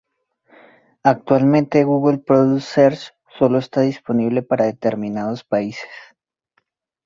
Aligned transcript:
Actualmente 1.03 1.83
Google 1.83 2.17
Product 2.17 2.63
Search 2.63 3.01
sólo 3.37 3.59
está 3.59 3.81
disponible 3.81 4.41
para 4.41 4.65
determinados 4.65 5.43
países. 5.43 5.91